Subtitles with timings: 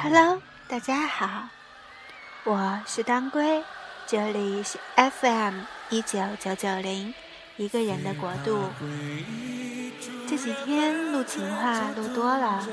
[0.00, 1.48] Hello，大家好，
[2.44, 3.64] 我是当归，
[4.06, 5.58] 这里是 FM
[5.90, 7.12] 一九九九零，
[7.56, 8.70] 一个人的国度。
[10.28, 12.64] 这几天录情话录多了，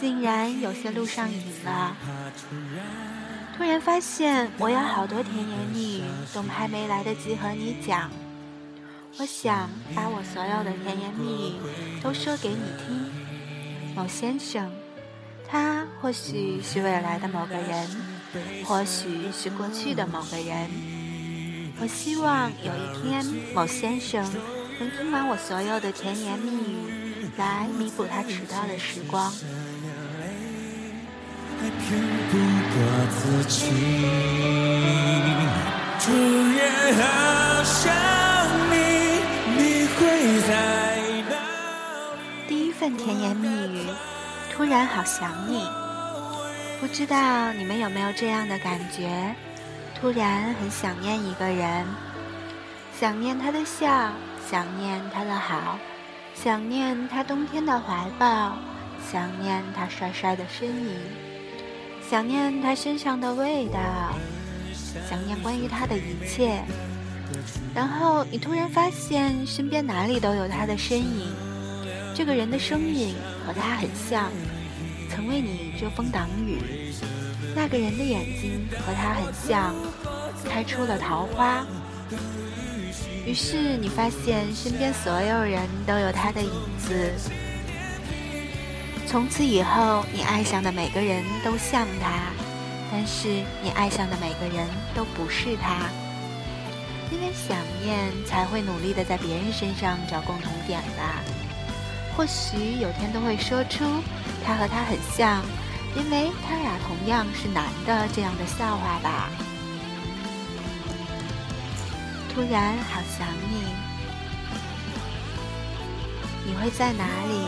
[0.00, 1.96] 竟然有些录上瘾了。
[3.56, 8.08] 突然发现我有好多甜言蜜语都还没来得及和你讲，
[9.18, 13.10] 我想把我所有的甜言蜜语都说给你听，
[13.96, 14.70] 某先生。
[15.50, 17.88] 他或许是未来的某个人，
[18.66, 20.68] 或许是过去的某个人。
[21.80, 24.22] 我希望有一天，某先生
[24.78, 29.32] 能听完我所有的甜言蜜语，来弥补他迟到的时光。
[42.46, 43.57] 第一份甜言蜜语。
[44.58, 45.64] 突然好想你，
[46.80, 49.32] 不知道你们有没有这样的感觉？
[50.00, 51.86] 突然很想念一个人，
[52.98, 54.10] 想念他的笑，
[54.50, 55.78] 想念他的好，
[56.34, 58.58] 想念他冬天的怀抱，
[59.08, 60.98] 想念他帅帅的身影，
[62.10, 63.78] 想念他身上的味道，
[65.08, 66.60] 想念关于他的一切。
[67.72, 71.32] 然后你突然发现身边哪里都有他的身影。
[72.14, 73.14] 这个人的声音
[73.46, 74.30] 和他很像，
[75.08, 76.58] 曾为你遮风挡雨。
[77.54, 79.74] 那个人的眼睛和他很像，
[80.44, 81.64] 开出了桃花。
[83.24, 87.12] 于是你发现身边所有人都有他的影子。
[89.06, 92.32] 从此以后，你爱上的每个人都像他，
[92.90, 93.28] 但是
[93.62, 95.88] 你爱上的每个人都不是他。
[97.10, 101.22] 因为想念，才会努力的在别人身上找共同点吧。
[102.18, 103.84] 或许有天都会说出
[104.44, 105.40] 他和他很像，
[105.94, 109.30] 因为他俩同样是男的这样的笑话吧。
[112.34, 113.62] 突然好想你，
[116.44, 117.46] 你会在哪里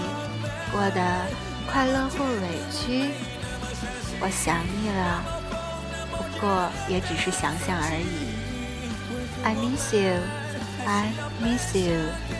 [0.71, 1.27] 过得
[1.69, 3.11] 快乐或委屈？
[4.21, 5.25] 我想你了，
[6.13, 8.31] 不过也只是想想而已。
[9.43, 10.21] I miss you,
[10.87, 11.11] I
[11.43, 12.40] miss you.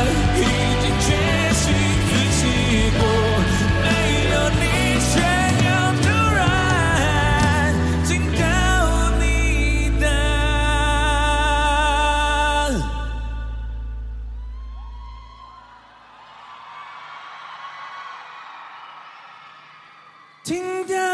[20.43, 21.10] 听到。